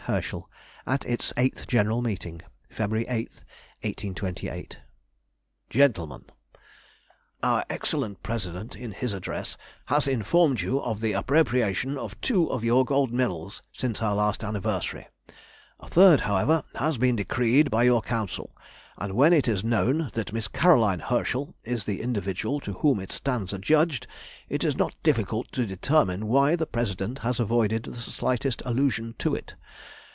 Herschel, 0.05 0.49
at 0.87 1.05
its 1.05 1.31
Eighth 1.37 1.67
General 1.67 2.01
Meeting, 2.01 2.41
February 2.69 3.05
8th, 3.05 3.43
1828._ 3.83 4.77
GENTLEMEN,— 5.69 6.25
Our 7.43 7.63
excellent 7.69 8.21
president, 8.23 8.75
in 8.75 8.91
his 8.91 9.13
address, 9.13 9.57
has 9.85 10.07
informed 10.09 10.59
you 10.59 10.79
of 10.81 10.99
the 11.01 11.13
appropriation 11.13 11.97
of 11.99 12.19
two 12.19 12.47
of 12.47 12.63
your 12.63 12.83
gold 12.83 13.13
medals 13.13 13.61
since 13.71 14.01
our 14.01 14.15
last 14.15 14.43
anniversary:—a 14.43 15.87
third, 15.87 16.21
however, 16.21 16.63
has 16.75 16.97
been 16.97 17.15
decreed 17.15 17.69
by 17.71 17.83
your 17.83 18.01
council; 18.01 18.53
and 18.97 19.13
when 19.13 19.31
it 19.31 19.47
is 19.47 19.63
known 19.63 20.09
that 20.13 20.33
Miss 20.33 20.49
Caroline 20.49 20.99
Herschel 20.99 21.55
is 21.63 21.85
the 21.85 22.01
individual 22.01 22.59
to 22.61 22.73
whom 22.73 22.99
it 22.99 23.13
stands 23.13 23.53
adjudged, 23.53 24.05
it 24.49 24.65
is 24.65 24.75
not 24.75 25.01
difficult 25.03 25.49
to 25.53 25.65
determine 25.65 26.27
why 26.27 26.57
the 26.57 26.67
president 26.67 27.19
has 27.19 27.39
avoided 27.39 27.83
the 27.83 27.93
slightest 27.95 28.61
allusion 28.65 29.15
to 29.19 29.33
it. 29.33 29.55